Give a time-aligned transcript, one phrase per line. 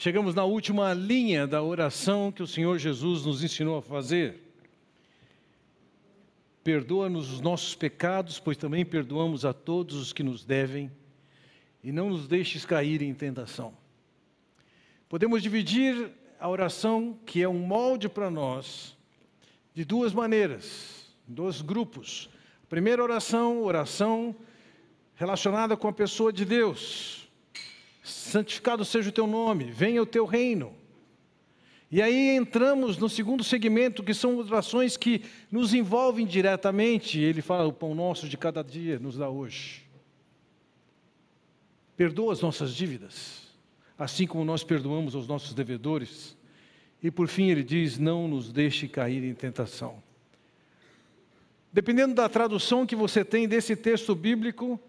[0.00, 4.40] Chegamos na última linha da oração que o Senhor Jesus nos ensinou a fazer.
[6.62, 10.88] Perdoa-nos os nossos pecados, pois também perdoamos a todos os que nos devem,
[11.82, 13.74] e não nos deixes cair em tentação.
[15.08, 18.96] Podemos dividir a oração, que é um molde para nós,
[19.74, 22.30] de duas maneiras, dois grupos.
[22.68, 24.36] Primeira oração, oração
[25.16, 27.27] relacionada com a pessoa de Deus.
[28.08, 30.74] Santificado seja o teu nome, venha o teu reino.
[31.90, 37.18] E aí entramos no segundo segmento, que são orações que nos envolvem diretamente.
[37.18, 39.82] Ele fala: o pão nosso de cada dia nos dá hoje.
[41.96, 43.42] Perdoa as nossas dívidas,
[43.98, 46.36] assim como nós perdoamos aos nossos devedores.
[47.02, 50.02] E por fim ele diz: não nos deixe cair em tentação.
[51.72, 54.80] Dependendo da tradução que você tem desse texto bíblico,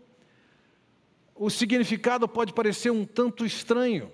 [1.39, 4.11] o significado pode parecer um tanto estranho.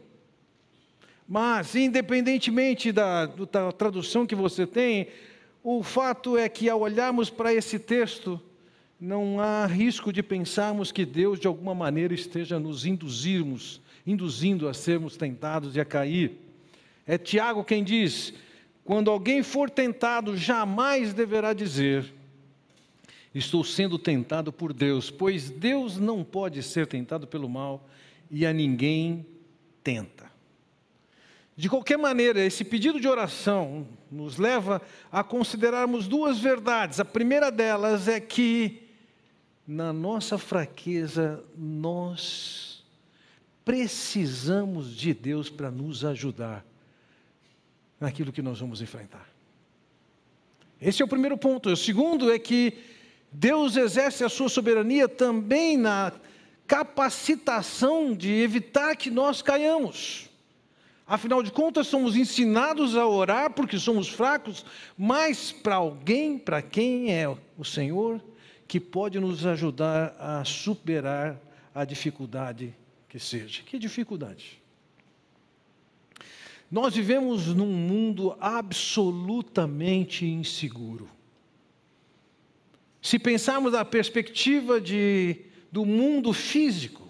[1.27, 5.07] Mas, independentemente da, da tradução que você tem,
[5.63, 8.39] o fato é que ao olharmos para esse texto,
[9.01, 14.73] não há risco de pensarmos que Deus de alguma maneira esteja nos induzirmos, induzindo a
[14.75, 16.39] sermos tentados e a cair.
[17.07, 18.35] É Tiago quem diz:
[18.83, 22.13] quando alguém for tentado, jamais deverá dizer,
[23.35, 27.85] estou sendo tentado por Deus, pois Deus não pode ser tentado pelo mal
[28.31, 29.25] e a ninguém
[29.83, 30.31] tenta.
[31.57, 36.99] De qualquer maneira, esse pedido de oração nos leva a considerarmos duas verdades.
[36.99, 38.81] A primeira delas é que,
[39.67, 42.83] na nossa fraqueza, nós
[43.63, 46.65] precisamos de Deus para nos ajudar
[47.99, 49.27] naquilo que nós vamos enfrentar.
[50.79, 51.69] Esse é o primeiro ponto.
[51.69, 52.94] O segundo é que
[53.37, 56.13] Deus exerce a sua soberania também na
[56.65, 60.29] capacitação de evitar que nós caiamos.
[61.05, 64.65] Afinal de contas, somos ensinados a orar porque somos fracos,
[64.97, 67.27] mas para alguém, para quem é
[67.57, 68.23] o Senhor,
[68.67, 71.37] que pode nos ajudar a superar
[71.73, 72.73] a dificuldade
[73.09, 73.61] que seja.
[73.63, 74.61] Que dificuldade?
[76.71, 81.14] Nós vivemos num mundo absolutamente inseguro.
[83.05, 85.37] Se pensarmos na perspectiva de,
[85.71, 87.07] do mundo físico,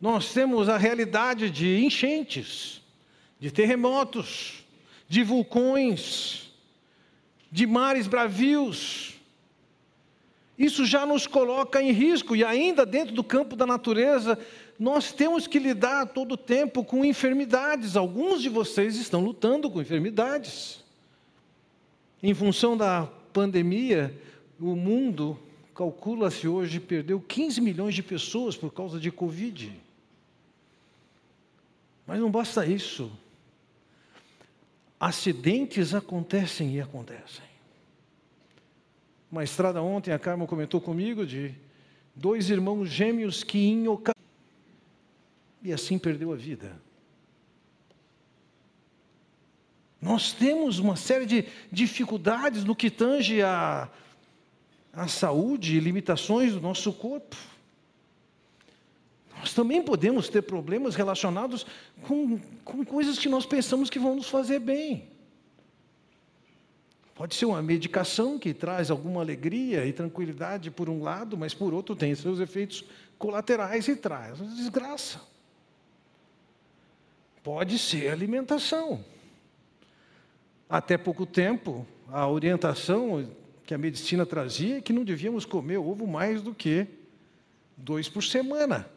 [0.00, 2.80] nós temos a realidade de enchentes,
[3.40, 4.64] de terremotos,
[5.08, 6.52] de vulcões,
[7.50, 9.14] de mares bravios.
[10.56, 14.38] Isso já nos coloca em risco, e ainda dentro do campo da natureza,
[14.78, 17.96] nós temos que lidar todo o tempo com enfermidades.
[17.96, 20.84] Alguns de vocês estão lutando com enfermidades.
[22.22, 24.16] Em função da pandemia,
[24.60, 25.38] o mundo,
[25.74, 29.72] calcula-se hoje, perdeu 15 milhões de pessoas por causa de Covid.
[32.06, 33.10] Mas não basta isso.
[34.98, 37.44] Acidentes acontecem e acontecem.
[39.32, 41.54] Uma estrada ontem, a Carmen comentou comigo de
[42.14, 44.20] dois irmãos gêmeos que em ocasião
[45.62, 46.80] e assim perdeu a vida.
[50.00, 53.88] Nós temos uma série de dificuldades no que tange a,
[54.92, 57.36] a saúde e limitações do nosso corpo.
[59.38, 61.64] Nós também podemos ter problemas relacionados
[62.02, 65.08] com, com coisas que nós pensamos que vão nos fazer bem.
[67.14, 71.72] Pode ser uma medicação que traz alguma alegria e tranquilidade por um lado, mas por
[71.74, 72.84] outro tem seus efeitos
[73.18, 75.20] colaterais e traz desgraça.
[77.42, 79.04] Pode ser alimentação.
[80.68, 83.28] Até pouco tempo, a orientação
[83.70, 86.88] que a medicina trazia é que não devíamos comer ovo mais do que
[87.76, 88.90] dois por semana.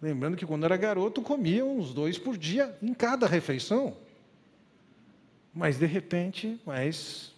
[0.00, 3.98] Lembrando que quando era garoto comia uns dois por dia em cada refeição.
[5.52, 7.34] Mas de repente, mas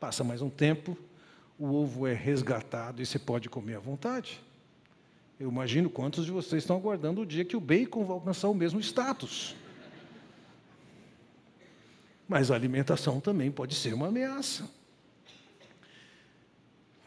[0.00, 0.96] passa mais um tempo,
[1.58, 4.40] o ovo é resgatado e você pode comer à vontade.
[5.38, 8.54] Eu imagino quantos de vocês estão aguardando o dia que o bacon vai alcançar o
[8.54, 9.54] mesmo status.
[12.26, 14.75] Mas a alimentação também pode ser uma ameaça.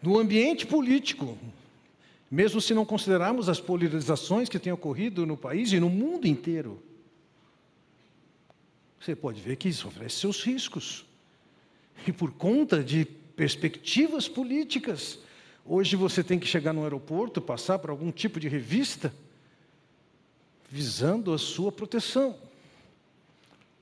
[0.02, 1.38] No ambiente político,
[2.32, 6.82] mesmo se não considerarmos as polarizações que têm ocorrido no país e no mundo inteiro.
[9.00, 11.06] Você pode ver que isso oferece seus riscos.
[12.06, 15.20] E por conta de perspectivas políticas,
[15.66, 19.14] hoje você tem que chegar no aeroporto, passar por algum tipo de revista,
[20.70, 22.36] visando a sua proteção.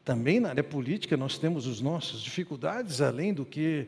[0.05, 3.87] Também na área política nós temos as nossas dificuldades, além do que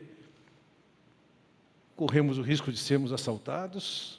[2.00, 4.18] corremos o risco de sermos assaltados,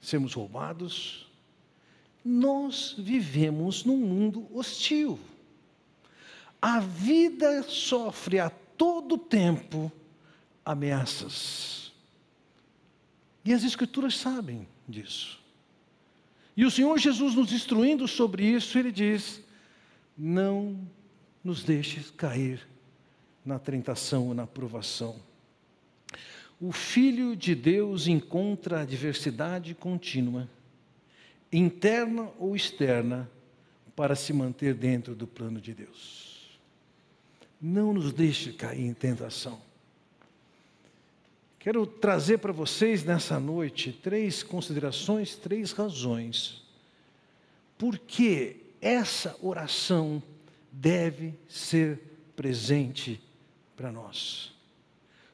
[0.00, 1.26] sermos roubados.
[2.24, 5.18] Nós vivemos num mundo hostil.
[6.62, 9.90] A vida sofre a todo tempo
[10.64, 11.90] ameaças.
[13.44, 15.40] E as Escrituras sabem disso.
[16.56, 19.42] E o Senhor Jesus, nos instruindo sobre isso, ele diz:
[20.16, 20.78] não
[21.42, 22.64] nos deixes cair
[23.44, 25.25] na tentação ou na provação.
[26.60, 30.48] O Filho de Deus encontra adversidade contínua,
[31.52, 33.30] interna ou externa,
[33.94, 36.58] para se manter dentro do plano de Deus.
[37.60, 39.58] Não nos deixe cair em tentação.
[41.58, 46.62] Quero trazer para vocês nessa noite três considerações, três razões,
[47.76, 50.22] porque essa oração
[50.70, 51.98] deve ser
[52.36, 53.20] presente
[53.74, 54.55] para nós.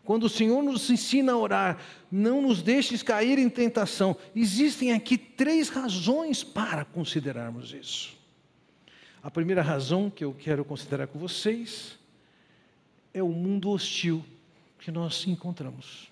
[0.04, 1.78] Quando o Senhor nos ensina a orar,
[2.10, 4.16] não nos deixes cair em tentação.
[4.34, 8.16] Existem aqui três razões para considerarmos isso.
[9.22, 11.96] A primeira razão que eu quero considerar com vocês
[13.14, 14.24] é o mundo hostil
[14.80, 16.10] que nós encontramos.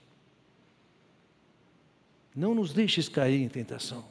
[2.34, 4.04] Não nos deixes cair em tentação.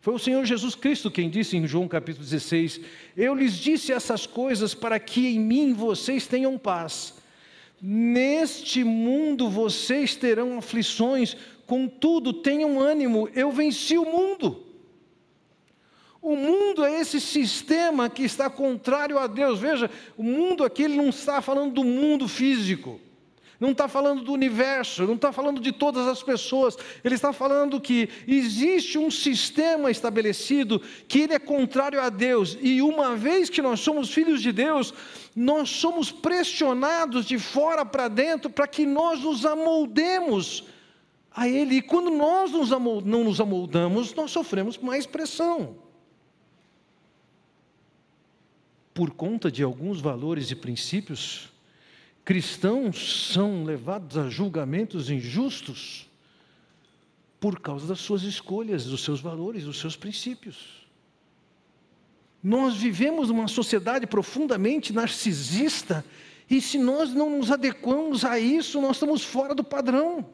[0.00, 2.80] Foi o Senhor Jesus Cristo quem disse em João capítulo 16:
[3.16, 7.14] Eu lhes disse essas coisas para que em mim vocês tenham paz.
[7.80, 11.36] Neste mundo vocês terão aflições,
[11.66, 14.64] contudo tenham ânimo, eu venci o mundo.
[16.20, 19.60] O mundo é esse sistema que está contrário a Deus.
[19.60, 23.00] Veja, o mundo aqui ele não está falando do mundo físico
[23.60, 27.80] não está falando do universo, não está falando de todas as pessoas, ele está falando
[27.80, 33.60] que existe um sistema estabelecido que ele é contrário a Deus, e uma vez que
[33.60, 34.94] nós somos filhos de Deus,
[35.38, 40.64] nós somos pressionados de fora para dentro para que nós nos amoldemos
[41.30, 45.76] a Ele, e quando nós nos não nos amoldamos, nós sofremos mais pressão.
[48.92, 51.48] Por conta de alguns valores e princípios,
[52.24, 56.08] cristãos são levados a julgamentos injustos
[57.38, 60.77] por causa das suas escolhas, dos seus valores, dos seus princípios.
[62.42, 66.04] Nós vivemos numa sociedade profundamente narcisista,
[66.48, 70.24] e se nós não nos adequamos a isso, nós estamos fora do padrão.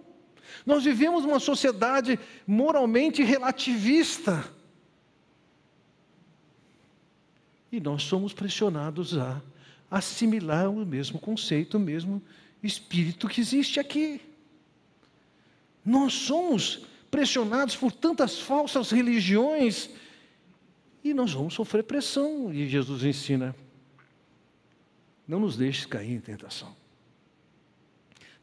[0.64, 4.44] Nós vivemos numa sociedade moralmente relativista.
[7.72, 9.42] E nós somos pressionados a
[9.90, 12.22] assimilar o mesmo conceito, o mesmo
[12.62, 14.20] espírito que existe aqui.
[15.84, 19.90] Nós somos pressionados por tantas falsas religiões
[21.04, 22.52] e nós vamos sofrer pressão.
[22.52, 23.54] E Jesus ensina:
[25.28, 26.74] não nos deixes cair em tentação.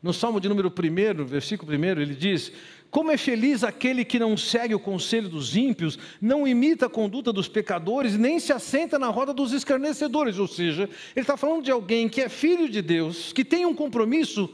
[0.01, 2.53] No Salmo de número 1, versículo 1, ele diz:
[2.91, 7.31] como é feliz aquele que não segue o conselho dos ímpios, não imita a conduta
[7.31, 10.37] dos pecadores, nem se assenta na roda dos escarnecedores.
[10.37, 10.83] Ou seja,
[11.15, 14.53] ele está falando de alguém que é filho de Deus, que tem um compromisso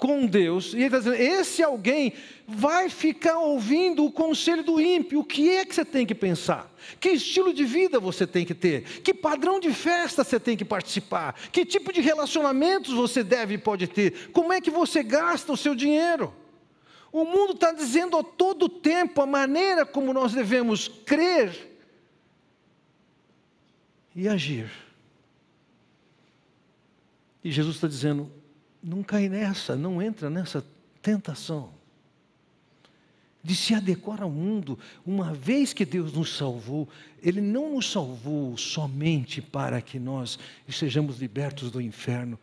[0.00, 2.14] com Deus, e ele está dizendo: esse alguém
[2.48, 5.20] vai ficar ouvindo o conselho do ímpio.
[5.20, 6.74] O que é que você tem que pensar?
[6.98, 8.82] Que estilo de vida você tem que ter?
[9.02, 11.34] Que padrão de festa você tem que participar?
[11.52, 14.30] Que tipo de relacionamentos você deve e pode ter?
[14.32, 16.34] Como é que você gasta o seu dinheiro?
[17.12, 21.70] O mundo está dizendo a todo tempo a maneira como nós devemos crer
[24.16, 24.70] e agir.
[27.44, 28.39] E Jesus está dizendo:
[28.82, 30.64] não cai nessa, não entra nessa
[31.02, 31.70] tentação
[33.42, 34.78] de se adequar ao mundo.
[35.04, 36.88] Uma vez que Deus nos salvou,
[37.22, 42.38] Ele não nos salvou somente para que nós sejamos libertos do inferno.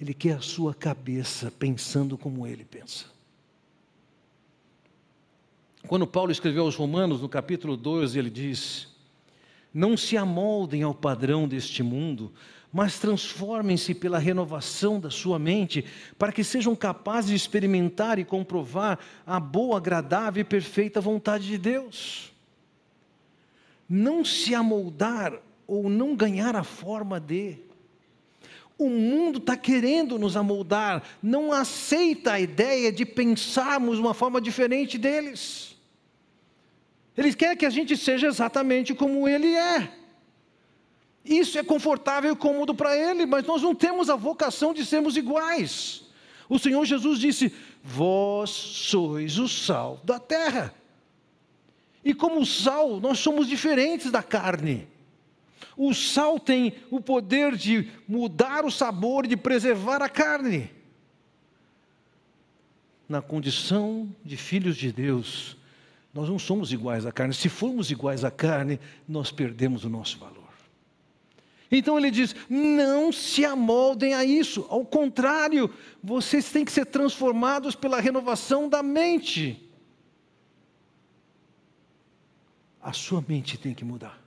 [0.00, 3.06] Ele quer a sua cabeça pensando como Ele pensa.
[5.86, 8.88] Quando Paulo escreveu aos Romanos, no capítulo 12, ele diz:
[9.78, 12.32] Não se amoldem ao padrão deste mundo,
[12.72, 15.84] mas transformem-se pela renovação da sua mente,
[16.18, 21.56] para que sejam capazes de experimentar e comprovar a boa, agradável e perfeita vontade de
[21.56, 22.32] Deus.
[23.88, 27.58] Não se amoldar ou não ganhar a forma de.
[28.76, 34.98] O mundo está querendo nos amoldar, não aceita a ideia de pensarmos uma forma diferente
[34.98, 35.67] deles.
[37.18, 39.92] Eles querem que a gente seja exatamente como ele é.
[41.24, 45.16] Isso é confortável e cômodo para ele, mas nós não temos a vocação de sermos
[45.16, 46.04] iguais.
[46.48, 50.72] O Senhor Jesus disse: Vós sois o sal da terra.
[52.04, 54.86] E como sal, nós somos diferentes da carne.
[55.76, 60.70] O sal tem o poder de mudar o sabor de preservar a carne.
[63.08, 65.57] Na condição de filhos de Deus,
[66.12, 67.34] Nós não somos iguais à carne.
[67.34, 70.38] Se formos iguais à carne, nós perdemos o nosso valor.
[71.70, 75.70] Então ele diz: não se amoldem a isso, ao contrário,
[76.02, 79.68] vocês têm que ser transformados pela renovação da mente.
[82.80, 84.18] A sua mente tem que mudar.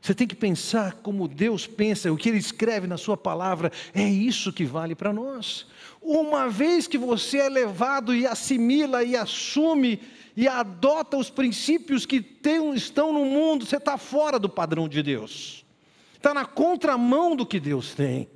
[0.00, 4.08] Você tem que pensar como Deus pensa, o que Ele escreve na Sua palavra, é
[4.08, 5.66] isso que vale para nós.
[6.00, 10.00] Uma vez que você é levado e assimila e assume
[10.36, 15.02] e adota os princípios que tem, estão no mundo, você está fora do padrão de
[15.02, 15.64] Deus,
[16.14, 18.28] está na contramão do que Deus tem.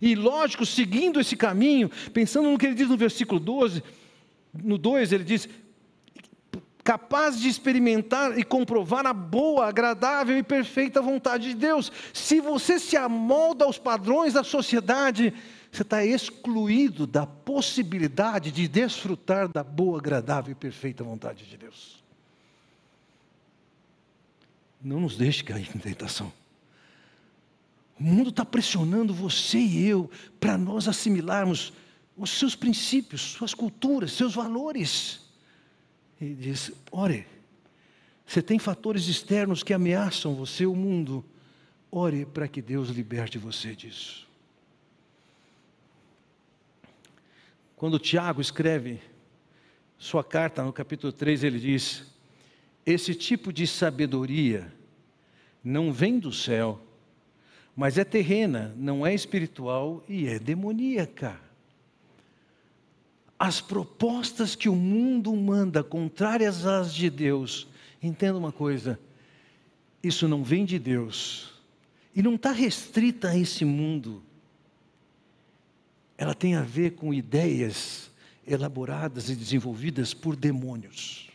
[0.00, 3.82] E lógico, seguindo esse caminho, pensando no que ele diz no versículo 12,
[4.62, 5.48] no 2 ele diz:
[6.84, 11.90] capaz de experimentar e comprovar a boa, agradável e perfeita vontade de Deus.
[12.12, 15.32] Se você se amolda aos padrões da sociedade,
[15.74, 22.02] você está excluído da possibilidade de desfrutar da boa, agradável e perfeita vontade de Deus.
[24.80, 26.32] Não nos deixe cair em tentação.
[27.98, 31.72] O mundo está pressionando você e eu para nós assimilarmos
[32.16, 35.22] os seus princípios, suas culturas, seus valores.
[36.20, 37.26] E diz: ore,
[38.24, 41.24] você tem fatores externos que ameaçam você, o mundo.
[41.90, 44.24] Ore para que Deus liberte você disso.
[47.84, 48.98] Quando Tiago escreve
[49.98, 52.06] sua carta no capítulo 3, ele diz:
[52.86, 54.72] Esse tipo de sabedoria
[55.62, 56.80] não vem do céu,
[57.76, 61.38] mas é terrena, não é espiritual e é demoníaca.
[63.38, 67.68] As propostas que o mundo manda, contrárias às de Deus,
[68.02, 68.98] entenda uma coisa:
[70.02, 71.52] isso não vem de Deus,
[72.16, 74.22] e não está restrita a esse mundo,
[76.16, 78.10] ela tem a ver com ideias
[78.46, 81.28] elaboradas e desenvolvidas por demônios.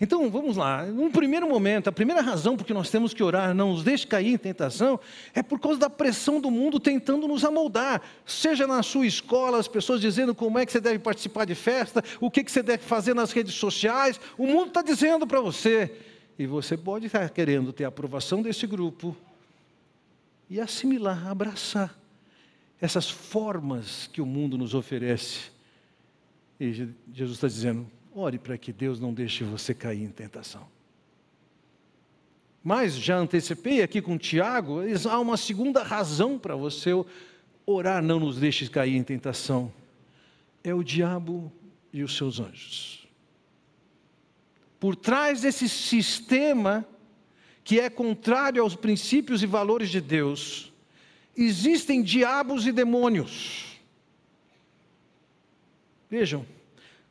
[0.00, 3.54] Então vamos lá, num primeiro momento, a primeira razão por que nós temos que orar,
[3.54, 4.98] não nos deixe cair em tentação,
[5.32, 8.02] é por causa da pressão do mundo tentando nos amoldar.
[8.26, 12.02] Seja na sua escola, as pessoas dizendo como é que você deve participar de festa,
[12.20, 15.96] o que, que você deve fazer nas redes sociais, o mundo está dizendo para você.
[16.36, 19.16] E você pode estar querendo ter a aprovação desse grupo
[20.50, 22.03] e assimilar, abraçar
[22.84, 25.50] essas formas que o mundo nos oferece.
[26.60, 30.68] E Jesus está dizendo: Ore para que Deus não deixe você cair em tentação.
[32.62, 36.90] Mas já antecipei aqui com Tiago, há uma segunda razão para você
[37.64, 39.72] orar, não nos deixe cair em tentação.
[40.62, 41.50] É o diabo
[41.90, 43.08] e os seus anjos.
[44.78, 46.86] Por trás desse sistema
[47.62, 50.73] que é contrário aos princípios e valores de Deus,
[51.36, 53.78] existem diabos e demônios.
[56.10, 56.46] Vejam,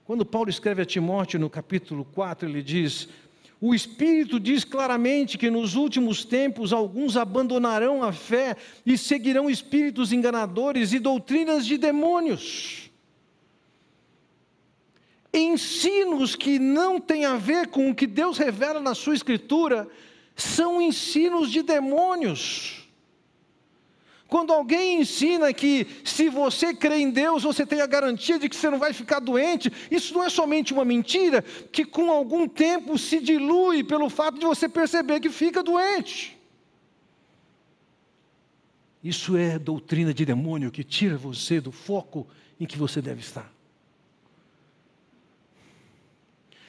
[0.06, 3.08] quando Paulo escreve a Timóteo no capítulo 4, ele diz:
[3.60, 10.12] O Espírito diz claramente que nos últimos tempos alguns abandonarão a fé e seguirão espíritos
[10.12, 12.92] enganadores e doutrinas de demônios.
[15.34, 19.88] Ensinos que não têm a ver com o que Deus revela na Sua Escritura
[20.36, 22.83] são ensinos de demônios.
[24.34, 28.56] Quando alguém ensina que se você crê em Deus, você tem a garantia de que
[28.56, 32.98] você não vai ficar doente, isso não é somente uma mentira que com algum tempo
[32.98, 36.36] se dilui pelo fato de você perceber que fica doente.
[39.04, 42.28] Isso é doutrina de demônio que tira você do foco
[42.60, 43.54] em que você deve estar.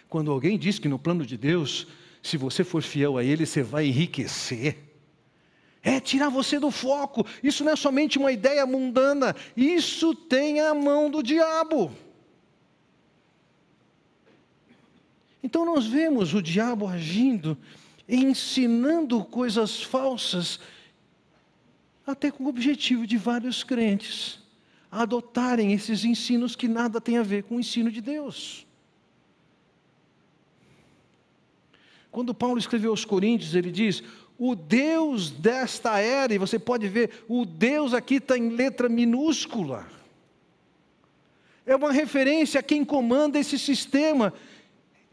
[0.07, 1.87] Quando alguém diz que no plano de Deus,
[2.23, 4.94] se você for fiel a Ele, você vai enriquecer
[5.85, 7.25] é tirar você do foco.
[7.43, 11.93] Isso não é somente uma ideia mundana, isso tem a mão do diabo.
[15.43, 17.57] Então nós vemos o diabo agindo,
[18.09, 20.59] ensinando coisas falsas,
[22.07, 24.43] até com o objetivo de vários crentes
[24.95, 28.65] adotarem esses ensinos que nada tem a ver com o ensino de Deus.
[32.13, 34.05] Quando Paulo escreveu aos Coríntios, ele diz:
[34.39, 39.87] o Deus desta era, e você pode ver, o Deus aqui está em letra minúscula.
[41.67, 44.35] É uma referência a quem comanda esse sistema,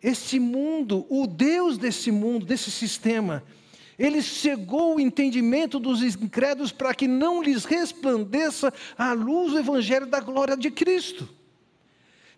[0.01, 3.43] esse mundo, o Deus desse mundo, desse sistema.
[3.97, 10.07] Ele cegou o entendimento dos incrédulos para que não lhes resplandeça a luz do Evangelho
[10.07, 11.29] da glória de Cristo.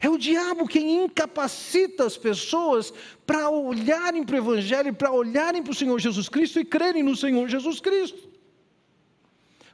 [0.04, 2.94] É o diabo quem incapacita as pessoas
[3.26, 7.16] para olharem para o Evangelho, para olharem para o Senhor Jesus Cristo e crerem no
[7.16, 8.30] Senhor Jesus Cristo.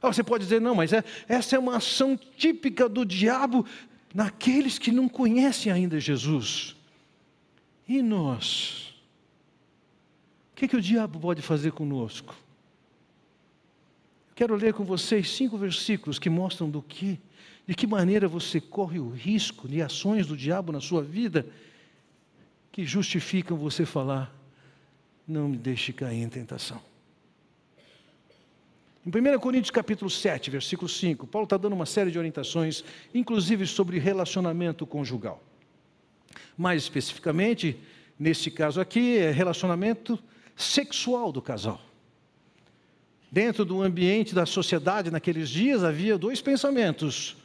[0.00, 3.66] Ah, você pode dizer, não, mas é, essa é uma ação típica do diabo
[4.14, 6.76] naqueles que não conhecem ainda Jesus.
[7.88, 8.94] E nós?
[10.52, 12.36] O que, que o diabo pode fazer conosco?
[14.36, 17.18] Quero ler com vocês cinco versículos que mostram do que,
[17.70, 21.46] de que maneira você corre o risco de ações do diabo na sua vida
[22.72, 24.34] que justificam você falar:
[25.24, 26.82] não me deixe cair em tentação.
[29.06, 32.82] Em 1 Coríntios capítulo 7, versículo 5, Paulo está dando uma série de orientações,
[33.14, 35.40] inclusive sobre relacionamento conjugal.
[36.58, 37.78] Mais especificamente,
[38.18, 40.18] nesse caso aqui, é relacionamento
[40.56, 41.80] sexual do casal.
[43.30, 47.38] Dentro do ambiente da sociedade naqueles dias havia dois pensamentos.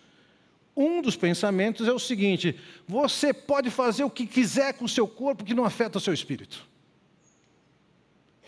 [0.75, 5.07] Um dos pensamentos é o seguinte: você pode fazer o que quiser com o seu
[5.07, 6.67] corpo que não afeta o seu espírito.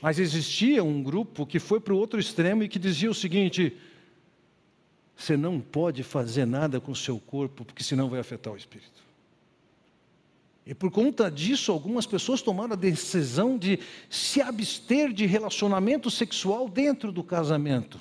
[0.02, 3.76] Mas existia um grupo que foi para o outro extremo e que dizia o seguinte:
[5.16, 9.08] você não pode fazer nada com o seu corpo, porque senão vai afetar o espírito.
[10.66, 13.80] E por conta disso, algumas pessoas tomaram a decisão de
[14.10, 17.98] se abster de relacionamento sexual dentro do casamento.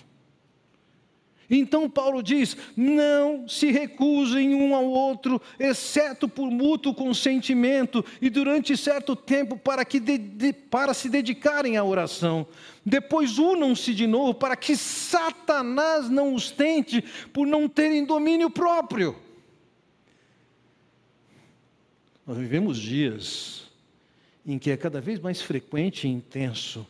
[1.50, 8.76] Então Paulo diz: não se recusem um ao outro, exceto por mútuo consentimento e durante
[8.76, 12.47] certo tempo para, que de, de, para se dedicarem à oração.
[12.85, 19.17] Depois unam-se de novo para que Satanás não os tente por não terem domínio próprio.
[22.26, 23.71] Nós vivemos dias
[24.45, 26.87] em que é cada vez mais frequente e intenso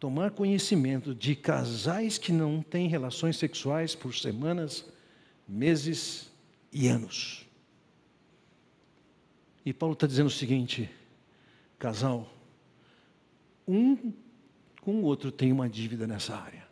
[0.00, 4.86] tomar conhecimento de casais que não têm relações sexuais por semanas,
[5.46, 6.30] meses
[6.72, 7.46] e anos.
[9.64, 10.90] E Paulo está dizendo o seguinte:
[11.78, 12.26] casal,
[13.68, 14.12] um
[14.80, 16.66] com o outro tem uma dívida nessa área.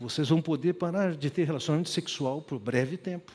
[0.00, 3.30] Vocês vão poder parar de ter relacionamento sexual por breve tempo.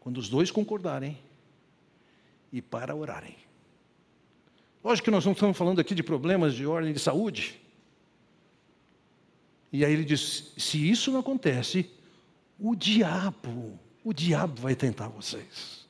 [0.00, 1.16] Quando os dois concordarem
[2.52, 3.43] e para orarem.
[4.84, 7.58] Lógico que nós não estamos falando aqui de problemas de ordem de saúde.
[9.72, 11.90] E aí ele diz: se isso não acontece,
[12.60, 15.84] o diabo, o diabo vai tentar vocês.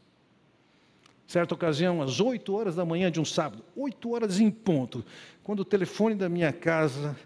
[1.26, 5.04] Certa ocasião, às 8 horas da manhã de um sábado, 8 horas em ponto,
[5.42, 7.16] quando o telefone da minha casa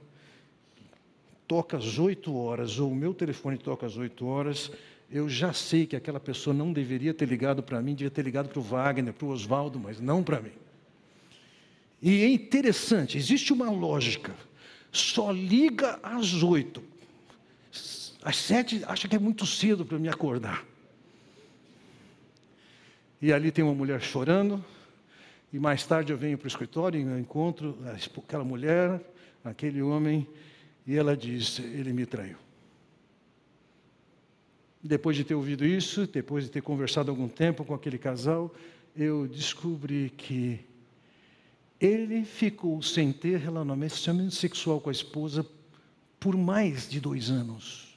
[1.46, 4.70] toca às 8 horas, ou o meu telefone toca às 8 horas,
[5.11, 8.48] eu já sei que aquela pessoa não deveria ter ligado para mim, devia ter ligado
[8.48, 10.52] para o Wagner, para o Oswaldo, mas não para mim.
[12.00, 14.34] E é interessante, existe uma lógica.
[14.92, 16.82] Só liga às oito.
[18.22, 20.64] Às sete, acha que é muito cedo para me acordar.
[23.20, 24.64] E ali tem uma mulher chorando.
[25.52, 27.76] E mais tarde eu venho para o escritório e encontro
[28.16, 29.00] aquela mulher,
[29.44, 30.26] aquele homem,
[30.87, 32.37] e ela diz: Ele me traiu.
[34.82, 38.54] Depois de ter ouvido isso, depois de ter conversado algum tempo com aquele casal,
[38.94, 40.61] eu descobri que
[41.80, 45.46] ele ficou sem ter relacionamento sexual com a esposa
[46.18, 47.96] por mais de dois anos.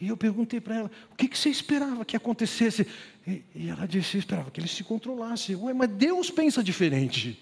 [0.00, 2.86] E eu perguntei para ela: o que, que, você esperava que acontecesse?
[3.26, 5.54] E, e ela disse: eu esperava que ele se controlasse.
[5.54, 7.38] Ué, mas Deus pensa diferente.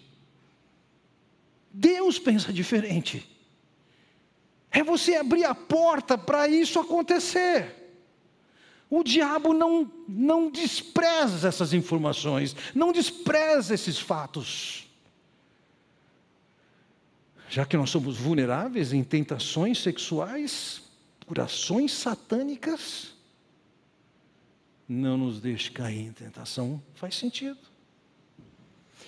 [1.73, 3.29] Deus pensa diferente.
[4.71, 7.86] É você abrir a porta para isso acontecer.
[8.89, 14.87] O diabo não, não despreza essas informações, não despreza esses fatos.
[17.49, 20.83] Já que nós somos vulneráveis em tentações sexuais,
[21.27, 23.15] por ações satânicas,
[24.89, 27.59] não nos deixe cair em tentação, faz sentido.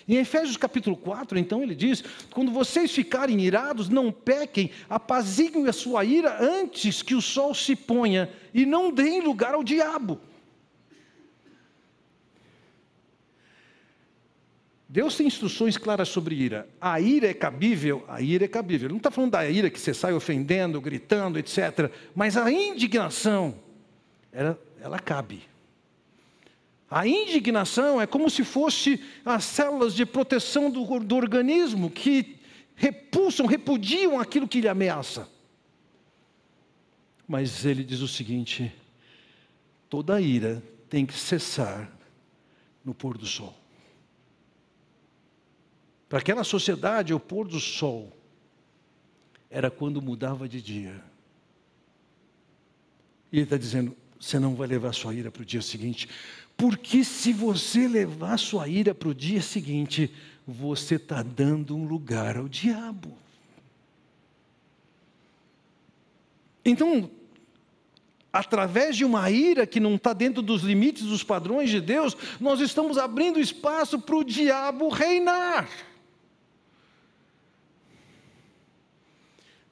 [0.09, 5.73] Em Efésios capítulo 4, então, ele diz: quando vocês ficarem irados, não pequem, apaziguem a
[5.73, 10.19] sua ira antes que o sol se ponha, e não deem lugar ao diabo.
[14.89, 16.67] Deus tem instruções claras sobre ira.
[16.81, 18.03] A ira é cabível?
[18.09, 18.87] A ira é cabível.
[18.87, 21.93] Ele não está falando da ira que você sai ofendendo, gritando, etc.
[22.15, 23.55] Mas a indignação,
[24.33, 25.43] ela, ela cabe.
[26.91, 32.39] A indignação é como se fosse as células de proteção do, do organismo que
[32.75, 35.29] repulsam, repudiam aquilo que lhe ameaça.
[37.27, 38.73] Mas ele diz o seguinte:
[39.91, 41.93] toda ira tem que cessar
[42.83, 43.55] no pôr do sol.
[46.09, 48.11] Para aquela sociedade, o pôr do sol
[49.51, 51.05] era quando mudava de dia.
[53.31, 56.09] E ele está dizendo: você não vai levar sua ira para o dia seguinte,
[56.59, 60.13] porque se você levar sua ira para o dia seguinte,
[60.45, 63.17] você está dando um lugar ao diabo.
[66.65, 67.09] Então,
[68.33, 72.61] através de uma ira que não está dentro dos limites dos padrões de Deus, nós
[72.61, 75.69] estamos abrindo espaço para o diabo reinar.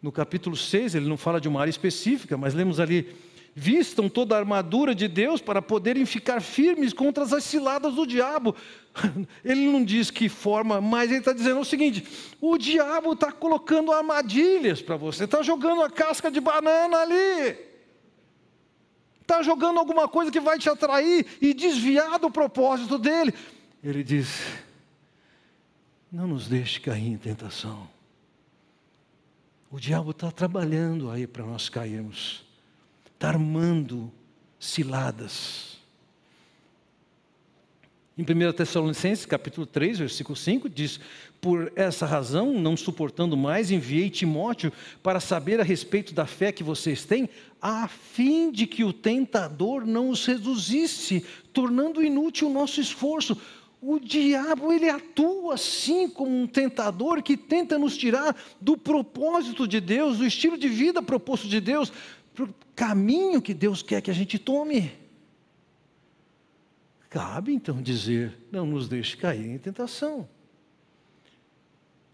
[0.01, 3.13] No capítulo 6, ele não fala de uma área específica, mas lemos ali:
[3.59, 8.55] vistam toda a armadura de Deus para poderem ficar firmes contra as ciladas do diabo.
[9.43, 12.07] Ele não diz que forma, mas ele está dizendo o seguinte:
[12.39, 17.57] o diabo está colocando armadilhas para você, está jogando a casca de banana ali,
[19.23, 23.33] está jogando alguma coisa que vai te atrair e desviar do propósito dele.
[23.83, 24.39] Ele diz:
[26.13, 27.89] não nos deixe cair em tentação.
[29.71, 32.46] O diabo está trabalhando aí para nós cairmos,
[33.17, 34.13] está armando
[34.61, 35.77] ciladas.
[38.17, 41.01] Em 1 Tessalonicenses, capítulo 3, versículo 5, diz:
[41.41, 46.63] Por essa razão, não suportando mais, enviei Timóteo para saber a respeito da fé que
[46.63, 47.29] vocês têm,
[47.61, 53.39] a fim de que o tentador não os reduzisse, tornando inútil o nosso esforço.
[53.89, 59.81] O diabo, ele atua assim como um tentador que tenta nos tirar do propósito de
[59.81, 61.93] Deus, do estilo de vida proposto de Deus,
[62.37, 64.93] para o caminho que Deus quer que a gente tome.
[67.09, 70.29] Cabe então dizer: não nos deixe cair em tentação.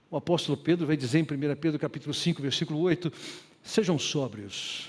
[0.08, 3.12] O apóstolo Pedro vai dizer em 1 Pedro capítulo 5, versículo 8:
[3.62, 4.88] sejam sóbrios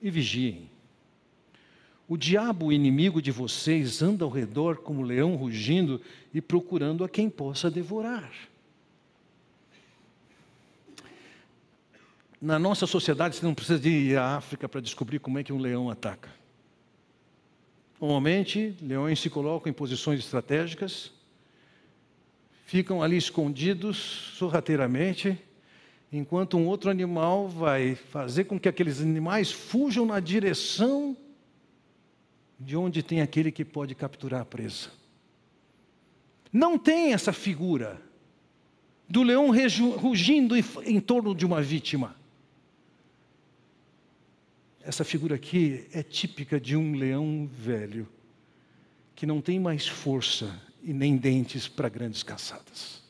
[0.00, 0.68] e vigiem.
[2.08, 6.00] O diabo, o inimigo de vocês, anda ao redor como leão rugindo
[6.34, 8.30] e procurando a quem possa devorar.
[12.42, 15.52] Na nossa sociedade, você não precisa de ir à África para descobrir como é que
[15.52, 16.28] um leão ataca.
[18.00, 21.12] Normalmente, leões se colocam em posições estratégicas,
[22.66, 23.96] ficam ali escondidos
[24.36, 25.38] sorrateiramente,
[26.12, 31.16] enquanto um outro animal vai fazer com que aqueles animais fujam na direção
[32.58, 34.90] de onde tem aquele que pode capturar a presa.
[36.52, 38.02] Não tem essa figura
[39.08, 39.52] do leão
[39.96, 42.20] rugindo em torno de uma vítima.
[44.84, 48.08] Essa figura aqui é típica de um leão velho,
[49.14, 53.00] que não tem mais força e nem dentes para grandes caçadas.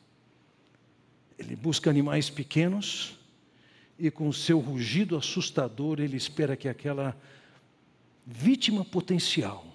[1.39, 3.19] Ele busca animais pequenos
[3.99, 7.19] e, com seu rugido assustador, ele espera que aquela
[8.27, 9.67] vítima potencial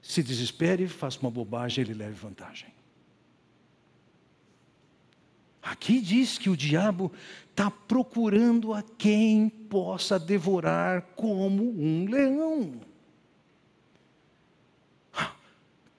[0.00, 2.72] se desespere, faça uma bobagem, ele leve vantagem.
[5.62, 7.12] Aqui diz que o diabo
[7.50, 12.80] está procurando a quem possa devorar como um leão.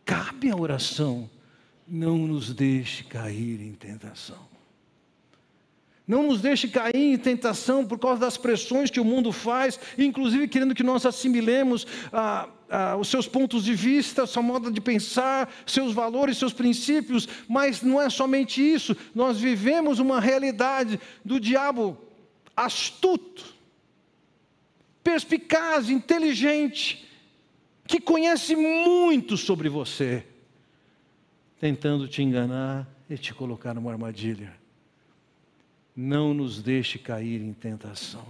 [0.04, 1.30] Cabe a oração,
[1.88, 4.52] não nos deixe cair em tentação.
[6.06, 10.50] Não nos deixe cair em tentação por causa das pressões que o mundo faz, inclusive
[10.50, 15.54] querendo que nós assimilemos ah, ah, os seus pontos de vista, sua moda de pensar,
[15.66, 17.28] seus valores, seus princípios.
[17.48, 18.96] Mas não é somente isso.
[19.14, 21.98] Nós vivemos uma realidade do diabo
[22.56, 23.46] astuto,
[25.04, 27.08] perspicaz, inteligente,
[27.86, 30.26] que conhece muito sobre você,
[31.60, 34.64] tentando te enganar e te colocar numa armadilha
[35.96, 38.26] não nos deixe cair em tentação.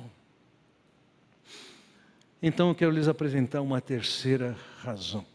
[2.46, 5.26] Então eu quero lhes apresentar uma terceira razão.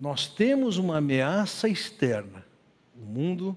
[0.00, 2.42] Nós temos uma ameaça externa,
[2.96, 3.54] o mundo,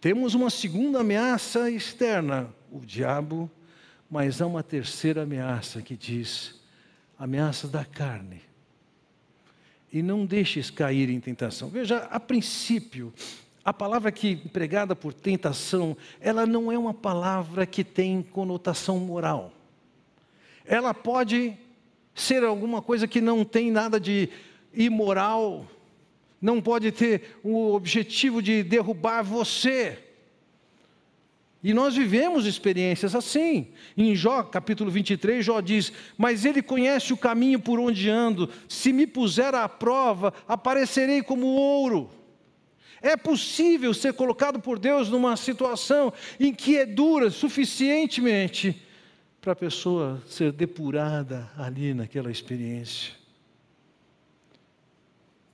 [0.00, 3.48] temos uma segunda ameaça externa, o diabo,
[4.10, 6.60] mas há uma terceira ameaça que diz:
[7.16, 8.42] ameaça da carne.
[9.92, 11.68] E não deixes cair em tentação.
[11.68, 13.14] Veja, a princípio,
[13.64, 19.52] a palavra que empregada por tentação, ela não é uma palavra que tem conotação moral.
[20.66, 21.56] Ela pode
[22.20, 24.28] ser alguma coisa que não tem nada de
[24.74, 25.66] imoral,
[26.40, 29.98] não pode ter o objetivo de derrubar você.
[31.62, 33.68] E nós vivemos experiências assim.
[33.96, 38.92] Em Jó, capítulo 23, Jó diz: Mas ele conhece o caminho por onde ando, se
[38.92, 42.10] me puser à prova, aparecerei como ouro.
[43.02, 48.87] É possível ser colocado por Deus numa situação em que é dura suficientemente
[49.48, 53.14] para a pessoa ser depurada ali naquela experiência.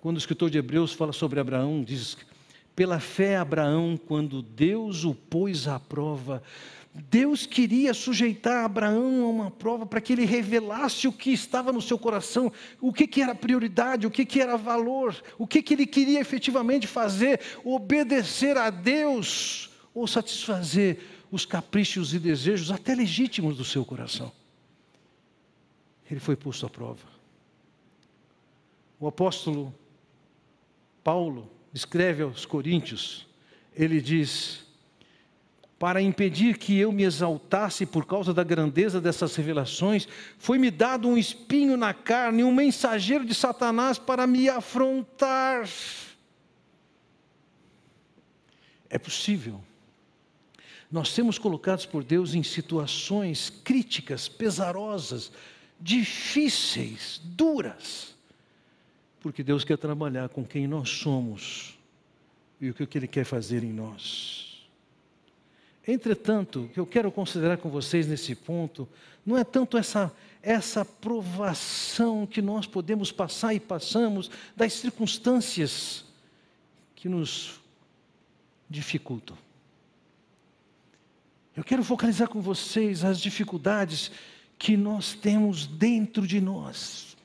[0.00, 2.16] Quando o escritor de Hebreus fala sobre Abraão, diz:
[2.74, 6.42] pela fé, Abraão, quando Deus o pôs à prova,
[6.92, 11.80] Deus queria sujeitar Abraão a uma prova para que ele revelasse o que estava no
[11.80, 15.74] seu coração, o que, que era prioridade, o que, que era valor, o que, que
[15.74, 23.57] ele queria efetivamente fazer, obedecer a Deus ou satisfazer os caprichos e desejos até legítimos
[23.57, 24.31] do seu coração.
[26.09, 27.09] ele foi posto à prova.
[29.01, 29.75] O apóstolo
[31.03, 33.27] Paulo escreve aos Coríntios,
[33.75, 34.64] ele diz:
[35.77, 40.07] para impedir que eu me exaltasse por causa da grandeza dessas revelações,
[40.38, 45.68] foi-me dado um espinho na carne, um mensageiro de Satanás para me afrontar.
[48.88, 49.61] É possível.
[50.94, 55.33] Nós temos colocados por Deus em situações críticas, pesarosas,
[55.80, 58.14] difíceis, duras,
[59.20, 61.76] porque Deus quer trabalhar com quem nós somos
[62.61, 64.64] e o que Ele quer fazer em nós.
[65.85, 68.88] Entretanto, o que eu quero considerar com vocês nesse ponto,
[69.26, 76.04] não é tanto essa, essa provação que nós podemos passar e passamos das circunstâncias
[76.94, 77.61] que nos
[78.70, 79.37] dificultam.
[81.57, 84.11] Eu quero focalizar com vocês as dificuldades
[84.59, 87.17] que nós temos dentro de nós.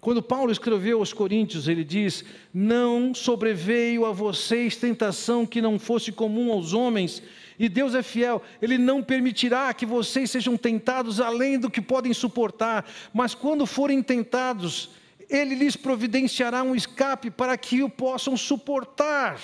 [0.00, 6.12] Quando Paulo escreveu aos Coríntios, ele diz: Não sobreveio a vocês tentação que não fosse
[6.12, 7.22] comum aos homens,
[7.58, 12.14] e Deus é fiel, Ele não permitirá que vocês sejam tentados além do que podem
[12.14, 14.90] suportar, mas quando forem tentados,
[15.28, 19.38] Ele lhes providenciará um escape para que o possam suportar.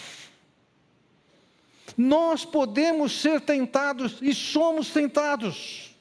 [1.97, 5.95] Nós podemos ser tentados e somos tentados.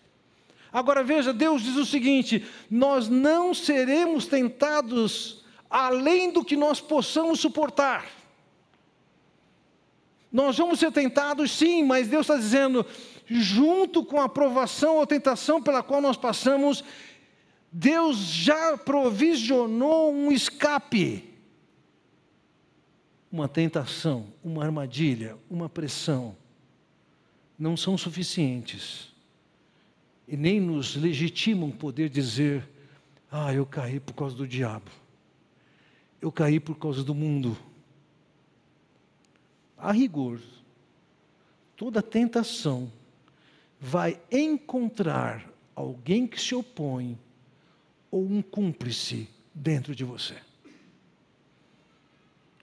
[0.72, 7.40] Agora veja, Deus diz o seguinte: nós não seremos tentados além do que nós possamos
[7.40, 8.06] suportar.
[10.32, 12.86] Nós vamos ser tentados sim, mas Deus está dizendo,
[13.26, 16.84] junto com a provação ou tentação pela qual nós passamos,
[17.72, 21.35] Deus já provisionou um escape.
[23.36, 26.38] Uma tentação, uma armadilha, uma pressão,
[27.60, 29.14] não são suficientes
[30.26, 32.66] e nem nos legitimam poder dizer:
[33.30, 34.90] ah, eu caí por causa do diabo,
[36.22, 37.58] eu caí por causa do mundo.
[39.78, 40.40] A rigor,
[41.76, 42.90] toda tentação
[43.82, 45.46] vai encontrar
[45.76, 47.20] alguém que se opõe
[48.10, 50.38] ou um cúmplice dentro de você.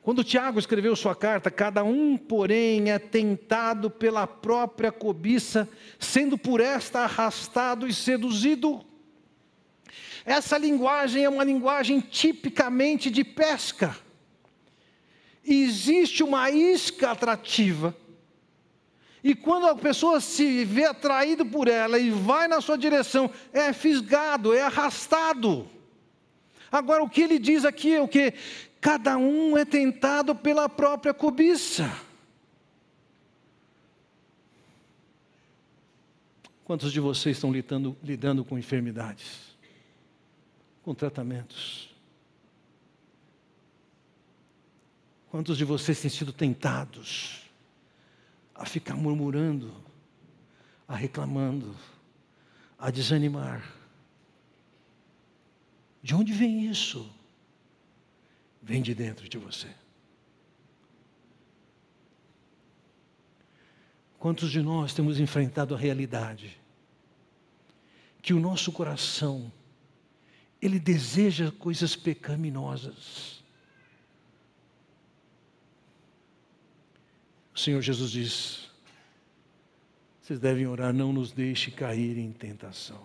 [0.02, 6.60] Quando Tiago escreveu sua carta, cada um, porém, é tentado pela própria cobiça, sendo por
[6.60, 8.84] esta arrastado e seduzido.
[10.24, 13.96] Essa linguagem é uma linguagem tipicamente de pesca.
[15.44, 17.96] Existe uma isca atrativa,
[19.24, 23.72] e quando a pessoa se vê atraído por ela e vai na sua direção, é
[23.72, 25.68] fisgado, é arrastado.
[26.72, 28.34] Agora, o que ele diz aqui é o que?
[28.82, 31.96] Cada um é tentado pela própria cobiça.
[36.64, 39.56] Quantos de vocês estão lidando, lidando com enfermidades,
[40.82, 41.94] com tratamentos?
[45.30, 47.48] Quantos de vocês têm sido tentados
[48.52, 49.72] a ficar murmurando,
[50.88, 51.72] a reclamando,
[52.76, 53.62] a desanimar?
[56.02, 57.21] De onde vem isso?
[58.62, 59.68] Vem de dentro de você.
[64.18, 66.56] Quantos de nós temos enfrentado a realidade
[68.22, 69.52] que o nosso coração
[70.60, 73.42] ele deseja coisas pecaminosas.
[77.52, 78.70] O Senhor Jesus diz:
[80.22, 83.02] vocês devem orar, não nos deixe cair em tentação.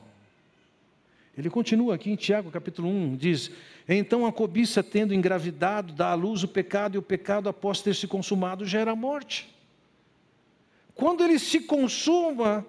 [1.37, 3.51] Ele continua aqui em Tiago capítulo 1, diz:
[3.87, 7.93] Então a cobiça, tendo engravidado, dá à luz o pecado, e o pecado, após ter
[7.93, 9.53] se consumado, gera a morte.
[10.95, 12.65] Quando ele se consuma,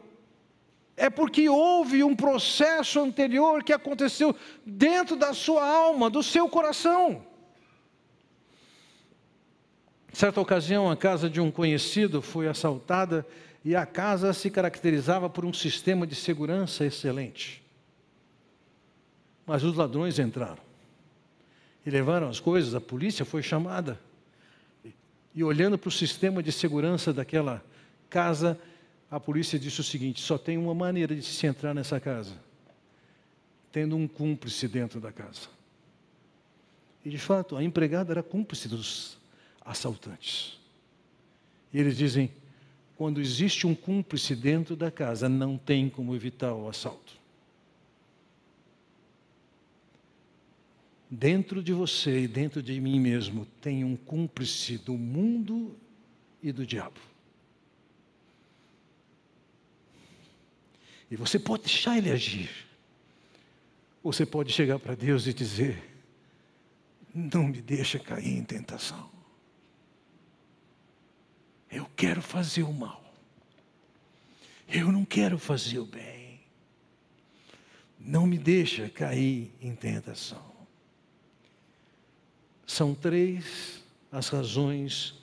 [0.94, 7.24] é porque houve um processo anterior que aconteceu dentro da sua alma, do seu coração.
[10.12, 13.26] Certa ocasião, a casa de um conhecido foi assaltada
[13.64, 17.62] e a casa se caracterizava por um sistema de segurança excelente.
[19.48, 20.62] Mas os ladrões entraram
[21.86, 23.98] e levaram as coisas, a polícia foi chamada.
[25.34, 27.64] E olhando para o sistema de segurança daquela
[28.10, 28.60] casa,
[29.10, 32.34] a polícia disse o seguinte: só tem uma maneira de se entrar nessa casa,
[33.72, 35.48] tendo um cúmplice dentro da casa.
[37.02, 39.16] E de fato, a empregada era cúmplice dos
[39.64, 40.58] assaltantes.
[41.72, 42.30] E eles dizem:
[42.98, 47.16] quando existe um cúmplice dentro da casa, não tem como evitar o assalto.
[51.10, 55.74] Dentro de você e dentro de mim mesmo tem um cúmplice do mundo
[56.42, 57.00] e do diabo.
[61.10, 62.50] E você pode deixar ele agir,
[64.02, 65.82] você pode chegar para Deus e dizer:
[67.14, 69.10] Não me deixa cair em tentação.
[71.70, 73.02] Eu quero fazer o mal.
[74.68, 76.40] Eu não quero fazer o bem.
[77.98, 80.47] Não me deixa cair em tentação.
[82.68, 85.14] São três as razões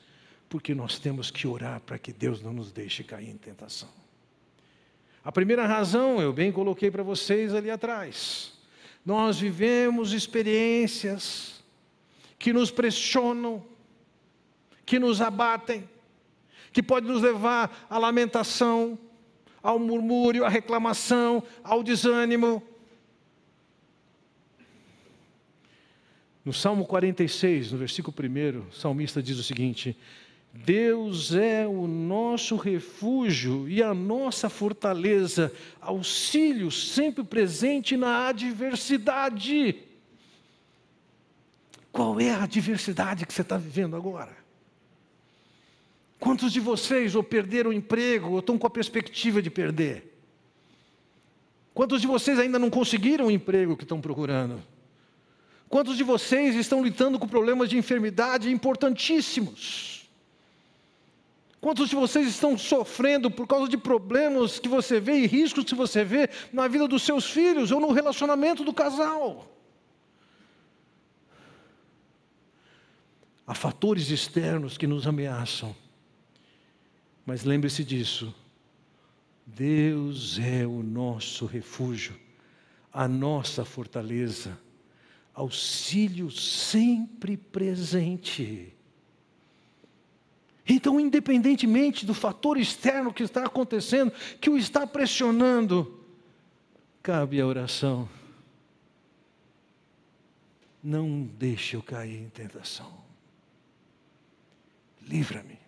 [0.50, 3.88] porque nós temos que orar para que Deus não nos deixe cair em tentação.
[5.24, 8.54] A primeira razão, eu bem coloquei para vocês ali atrás.
[9.06, 11.64] Nós vivemos experiências
[12.40, 13.64] que nos pressionam,
[14.84, 15.88] que nos abatem,
[16.74, 18.98] que pode nos levar à lamentação,
[19.62, 22.64] ao murmúrio, à reclamação, ao desânimo.
[26.46, 29.98] No Salmo 46, no versículo 1, o salmista diz o seguinte:
[30.54, 39.76] Deus é o nosso refúgio e a nossa fortaleza, auxílio sempre presente na adversidade.
[41.92, 44.38] Qual é a adversidade que você está vivendo agora?
[46.20, 50.14] Quantos de vocês ou perderam o emprego ou estão com a perspectiva de perder?
[51.74, 54.62] Quantos de vocês ainda não conseguiram o emprego que estão procurando?
[55.76, 60.10] Quantos de vocês estão lidando com problemas de enfermidade importantíssimos?
[61.60, 65.76] Quantos de vocês estão sofrendo por causa de problemas que você vê e riscos que
[65.76, 69.54] você vê na vida dos seus filhos ou no relacionamento do casal?
[73.46, 75.76] Há fatores externos que nos ameaçam
[77.26, 78.34] mas lembre-se disso.
[79.46, 82.16] Deus é o nosso refúgio,
[82.94, 84.58] a nossa fortaleza,
[85.36, 88.74] auxílio sempre presente.
[90.68, 96.04] Então, independentemente do fator externo que está acontecendo, que o está pressionando,
[97.04, 98.10] cabe a oração.
[100.82, 102.92] Não deixe eu cair em tentação.
[105.02, 105.60] Livra-me.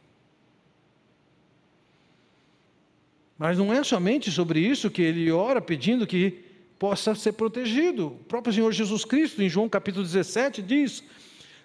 [3.37, 6.46] Mas não é somente sobre isso que ele ora pedindo que
[6.79, 8.07] possa ser protegido.
[8.07, 11.03] O próprio Senhor Jesus Cristo, em João capítulo 17, diz: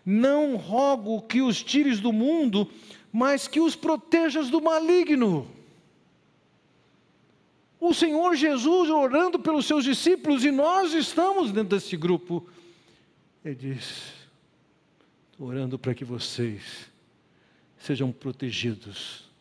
[0.04, 2.68] Não rogo que os tires do mundo,
[3.12, 5.50] mas que os protejas do maligno.
[7.80, 12.46] O Senhor Jesus orando pelos seus discípulos, e nós estamos dentro desse grupo.
[13.44, 14.12] Ele diz:
[15.32, 16.90] Estou orando para que vocês
[17.76, 19.31] sejam protegidos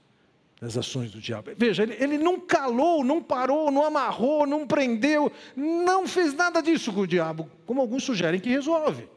[0.61, 1.49] das ações do diabo.
[1.57, 6.93] Veja, ele, ele não calou, não parou, não amarrou, não prendeu, não fez nada disso
[6.93, 9.09] com o diabo, como alguns sugerem que resolve.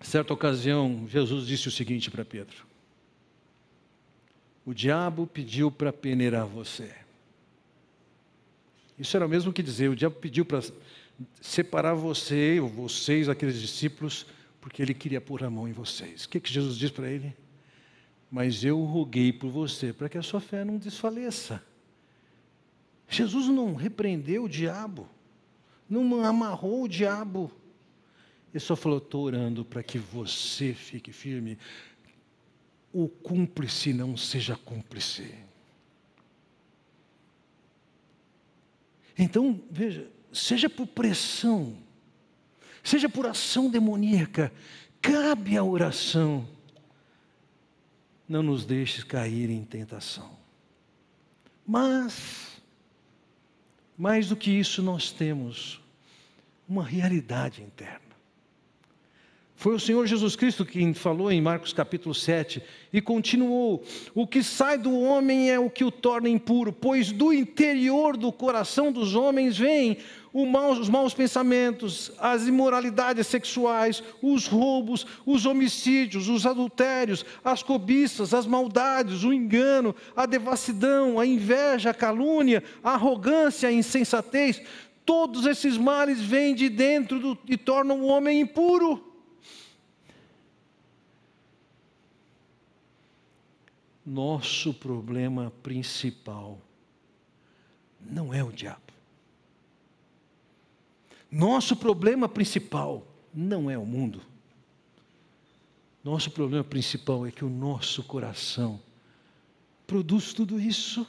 [0.00, 2.64] Certa ocasião, Jesus disse o seguinte para Pedro:
[4.64, 6.90] O diabo pediu para peneirar você.
[8.98, 10.62] Isso era o mesmo que dizer: o diabo pediu para
[11.42, 14.24] separar você, ou vocês, aqueles discípulos,
[14.68, 16.26] porque ele queria pôr a mão em vocês.
[16.26, 17.34] O que, que Jesus diz para ele?
[18.30, 21.64] Mas eu roguei por você, para que a sua fé não desfaleça.
[23.08, 25.08] Jesus não repreendeu o diabo,
[25.88, 27.50] não amarrou o diabo.
[28.52, 31.56] Ele só falou: estou orando para que você fique firme.
[32.92, 35.34] O cúmplice não seja cúmplice.
[39.16, 41.74] Então, veja, seja por pressão,
[42.88, 44.50] seja por ação demoníaca,
[45.02, 46.48] cabe a oração.
[48.26, 50.30] Não nos deixes cair em tentação.
[51.66, 52.62] Mas,
[53.96, 55.80] mais do que isso, nós temos
[56.66, 58.08] uma realidade interna.
[59.54, 64.40] Foi o Senhor Jesus Cristo quem falou em Marcos capítulo 7 e continuou: O que
[64.40, 69.16] sai do homem é o que o torna impuro, pois do interior do coração dos
[69.16, 69.98] homens vêm
[70.32, 78.46] os maus pensamentos, as imoralidades sexuais, os roubos, os homicídios, os adultérios, as cobiças, as
[78.46, 84.60] maldades, o engano, a devassidão, a inveja, a calúnia, a arrogância, a insensatez.
[85.04, 89.08] Todos esses males vêm de dentro do, e tornam o homem impuro.
[94.08, 96.58] nosso problema principal
[98.00, 98.87] não é o diabo.
[101.30, 104.22] Nosso problema principal não é o mundo.
[106.02, 108.80] Nosso problema principal é que o nosso coração
[109.86, 111.06] produz tudo isso.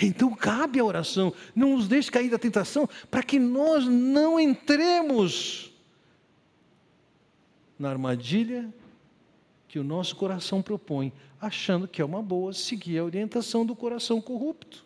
[0.00, 5.72] Então cabe a oração, não nos deixe cair da tentação, para que nós não entremos
[7.78, 8.72] na armadilha
[9.68, 14.20] que o nosso coração propõe, achando que é uma boa seguir a orientação do coração
[14.20, 14.84] corrupto.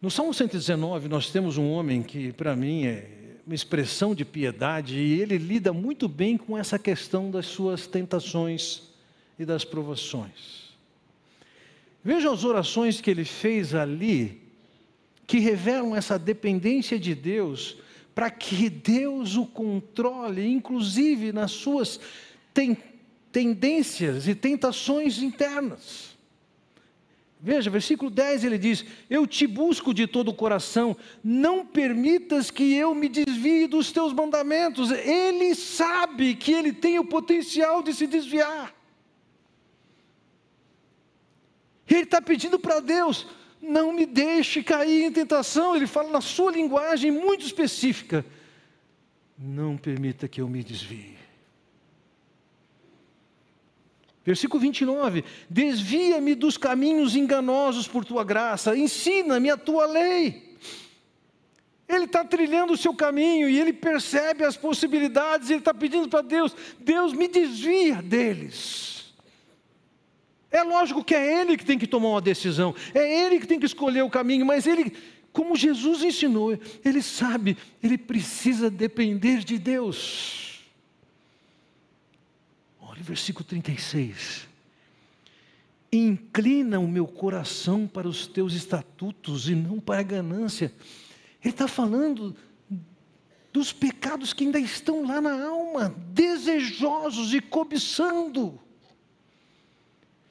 [0.00, 4.98] No Salmo 119, nós temos um homem que, para mim, é uma expressão de piedade
[4.98, 8.84] e ele lida muito bem com essa questão das suas tentações
[9.38, 10.70] e das provações.
[12.02, 14.40] Vejam as orações que ele fez ali,
[15.26, 17.76] que revelam essa dependência de Deus,
[18.14, 22.00] para que Deus o controle, inclusive nas suas
[22.54, 22.74] ten
[23.30, 26.09] tendências e tentações internas.
[27.42, 32.74] Veja, versículo 10 ele diz: Eu te busco de todo o coração, não permitas que
[32.74, 34.90] eu me desvie dos teus mandamentos.
[34.90, 38.74] Ele sabe que ele tem o potencial de se desviar.
[41.88, 43.26] Ele está pedindo para Deus:
[43.62, 45.74] não me deixe cair em tentação.
[45.74, 48.22] Ele fala na sua linguagem muito específica:
[49.38, 51.19] não permita que eu me desvie.
[54.24, 60.50] Versículo 29: Desvia-me dos caminhos enganosos por tua graça, ensina-me a tua lei.
[61.88, 66.22] Ele está trilhando o seu caminho e ele percebe as possibilidades, ele está pedindo para
[66.22, 69.12] Deus: Deus me desvia deles.
[70.50, 73.58] É lógico que é ele que tem que tomar uma decisão, é ele que tem
[73.58, 74.92] que escolher o caminho, mas ele,
[75.32, 80.49] como Jesus ensinou, ele sabe, ele precisa depender de Deus.
[83.02, 84.48] Versículo 36.
[85.92, 90.72] Inclina o meu coração para os teus estatutos e não para a ganância.
[91.42, 92.36] Ele está falando
[93.52, 98.60] dos pecados que ainda estão lá na alma, desejosos e cobiçando.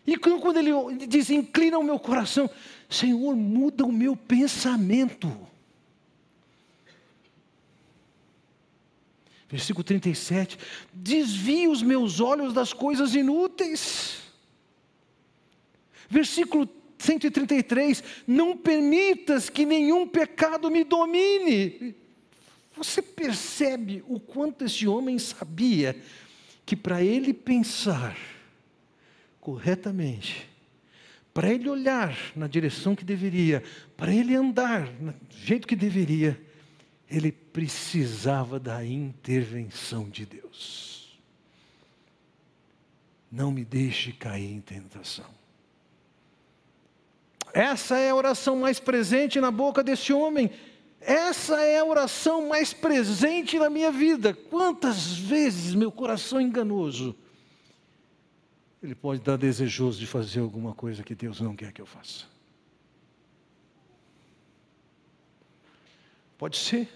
[0.07, 0.71] E quando ele
[1.07, 2.49] diz, inclina o meu coração,
[2.89, 5.48] Senhor, muda o meu pensamento.
[9.49, 10.57] Versículo 37.
[10.93, 14.19] Desvia os meus olhos das coisas inúteis.
[16.07, 16.69] Versículo
[16.99, 18.03] 133.
[18.27, 21.95] Não permitas que nenhum pecado me domine.
[22.77, 25.99] Você percebe o quanto esse homem sabia
[26.65, 28.15] que para ele pensar
[29.41, 30.47] corretamente,
[31.33, 33.63] para ele olhar na direção que deveria,
[33.97, 36.39] para ele andar do jeito que deveria,
[37.09, 41.19] ele precisava da intervenção de Deus.
[43.31, 45.25] Não me deixe cair em tentação.
[47.53, 50.51] Essa é a oração mais presente na boca desse homem.
[51.01, 54.33] Essa é a oração mais presente na minha vida.
[54.33, 57.15] Quantas vezes meu coração enganoso
[58.81, 62.25] ele pode estar desejoso de fazer alguma coisa que Deus não quer que eu faça.
[66.39, 66.87] Pode ser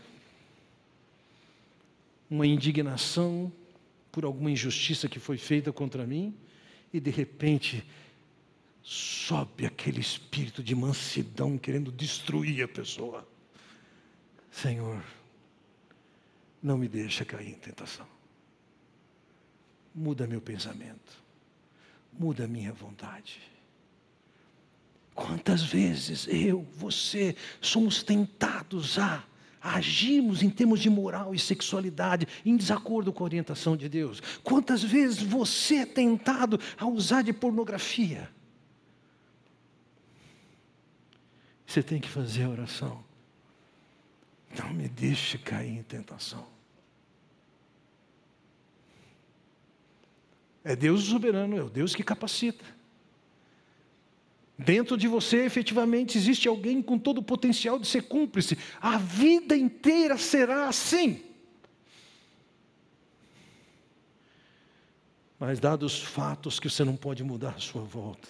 [2.29, 3.51] uma indignação
[4.09, 6.33] por alguma injustiça que foi feita contra mim,
[6.93, 7.83] e de repente
[8.81, 13.27] sobe aquele espírito de mansidão querendo destruir a pessoa.
[14.49, 15.03] Senhor,
[16.61, 18.07] não me deixa cair em tentação.
[19.93, 21.21] Muda meu pensamento.
[22.13, 23.41] Muda minha vontade.
[25.13, 29.32] Quantas vezes eu, você, somos tentados a
[29.63, 34.21] agimos em termos de moral e sexualidade em desacordo com a orientação de Deus?
[34.43, 38.29] Quantas vezes você é tentado a usar de pornografia?
[41.65, 43.03] Você tem que fazer a oração.
[44.59, 46.45] Não me deixe cair em tentação.
[50.63, 52.63] É Deus soberano, é o Deus que capacita.
[54.63, 58.57] Dentro de você, efetivamente, existe alguém com todo o potencial de ser cúmplice.
[58.79, 61.21] A vida inteira será assim.
[65.37, 68.29] Mas, dados os fatos que você não pode mudar à sua volta,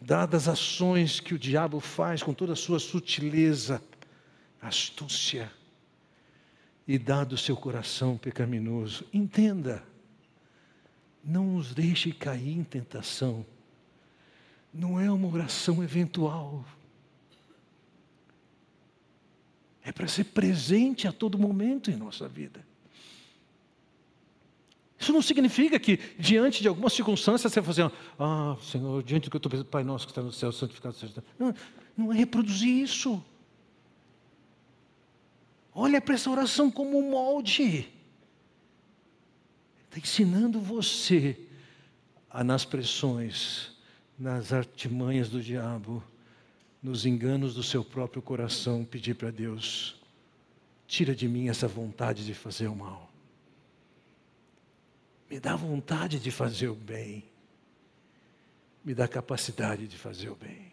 [0.00, 3.82] dadas as ações que o diabo faz com toda a sua sutileza,
[4.62, 5.52] astúcia,
[6.86, 9.84] e dado o seu coração pecaminoso, entenda,
[11.22, 13.44] não nos deixe cair em tentação
[14.72, 16.64] não é uma oração eventual.
[19.82, 22.66] É para ser presente a todo momento em nossa vida.
[24.98, 29.30] Isso não significa que, diante de alguma circunstância, você vai fazer, ah, Senhor, diante do
[29.30, 31.22] que eu estou pensando, Pai nosso que está no céu, santificado seja.
[31.38, 31.54] Não,
[31.96, 33.24] não é reproduzir isso.
[35.72, 37.88] Olha para essa oração como um molde.
[39.84, 41.38] Está ensinando você
[42.28, 43.70] a, nas pressões,
[44.18, 46.02] nas artimanhas do diabo,
[46.82, 50.00] nos enganos do seu próprio coração, pedir para Deus:
[50.86, 53.08] tira de mim essa vontade de fazer o mal.
[55.30, 57.24] Me dá vontade de fazer o bem.
[58.84, 60.72] Me dá capacidade de fazer o bem.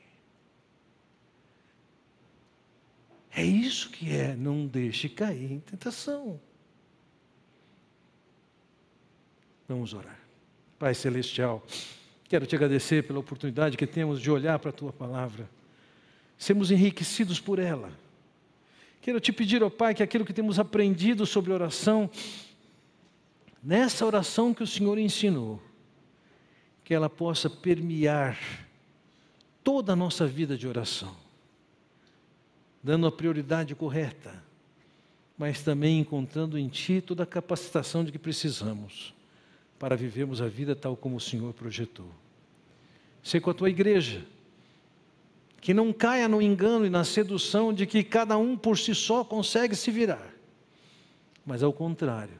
[3.31, 6.39] É isso que é, não deixe cair em tentação.
[9.67, 10.17] Vamos orar.
[10.79, 11.61] Pai Celestial,
[12.27, 15.49] quero te agradecer pela oportunidade que temos de olhar para a tua palavra,
[16.37, 17.91] sermos enriquecidos por ela.
[19.01, 22.09] Quero te pedir, ó Pai, que aquilo que temos aprendido sobre oração,
[23.61, 25.61] nessa oração que o Senhor ensinou,
[26.83, 28.37] que ela possa permear
[29.63, 31.25] toda a nossa vida de oração
[32.85, 34.31] dando a prioridade correta,
[35.35, 39.11] mas também encontrando em Ti toda a capacitação de que precisamos
[39.77, 42.09] para vivermos a vida tal como o Senhor projetou.
[43.23, 44.25] Ser com a Tua igreja,
[45.59, 49.23] que não caia no engano e na sedução de que cada um por si só
[49.23, 50.31] consegue se virar,
[51.45, 52.39] mas ao contrário,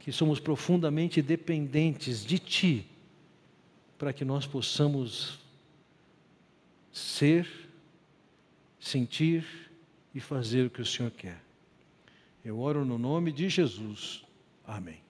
[0.00, 2.86] que somos profundamente dependentes de Ti,
[3.98, 5.38] para que nós possamos
[6.92, 7.48] ser
[8.78, 9.44] sentir
[10.14, 11.40] e fazer o que o Senhor quer.
[12.44, 14.24] Eu oro no nome de Jesus.
[14.64, 15.05] Amém.